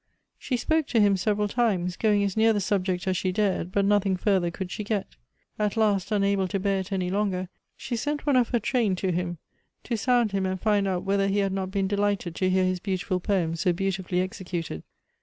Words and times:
She 0.39 0.57
spoke 0.57 0.87
to 0.87 0.99
him 0.99 1.15
several 1.15 1.47
times, 1.47 1.95
going 1.95 2.23
as 2.23 2.35
near 2.35 2.53
the 2.53 2.59
subject 2.59 3.05
as 3.07 3.15
she 3.15 3.31
dared, 3.31 3.71
but 3.71 3.85
nothing 3.85 4.17
further 4.17 4.49
could 4.49 4.71
she 4.71 4.83
get. 4.83 5.15
At 5.59 5.77
last, 5.77 6.11
unable 6.11 6.47
to 6.47 6.59
bear 6.59 6.79
it 6.79 6.91
any 6.91 7.11
longer, 7.11 7.49
she 7.77 7.95
sent 7.95 8.25
one 8.25 8.35
of 8.35 8.49
her 8.49 8.59
train 8.59 8.95
to 8.95 9.11
him, 9.11 9.37
to 9.83 9.95
sound 9.95 10.31
him 10.31 10.47
and 10.47 10.59
find 10.59 10.87
out 10.87 11.03
whether 11.03 11.27
he 11.27 11.37
had 11.37 11.53
not 11.53 11.69
been 11.69 11.87
delighted 11.87 12.33
to 12.33 12.49
hear 12.49 12.65
his 12.65 12.79
beautiful 12.79 13.19
poems 13.19 13.61
so 13.61 13.73
beautifully 13.73 14.21
executed. 14.21 14.81